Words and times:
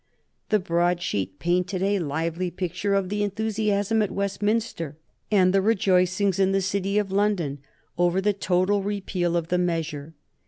The 0.49 0.57
broadsheet 0.57 1.37
painted 1.37 1.83
a 1.83 1.99
lively 1.99 2.49
picture 2.49 2.95
of 2.95 3.09
the 3.09 3.21
enthusiasm 3.21 4.01
at 4.01 4.09
Westminster 4.09 4.97
and 5.29 5.53
the 5.53 5.61
rejoicings 5.61 6.39
in 6.39 6.53
the 6.53 6.59
City 6.61 6.97
of 6.97 7.11
London 7.11 7.59
over 7.99 8.19
the 8.19 8.33
total 8.33 8.81
repeal 8.81 9.37
of 9.37 9.49
the 9.49 9.59
measure. 9.59 10.15